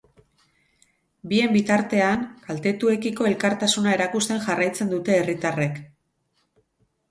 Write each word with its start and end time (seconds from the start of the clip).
Bien 1.33 1.53
bitartean, 1.57 2.23
kaltetuekiko 2.47 3.29
elkartasuna 3.33 3.95
erakusten 3.99 4.43
jarraitzen 4.49 4.93
dute 4.97 5.17
herritarrek. 5.21 5.81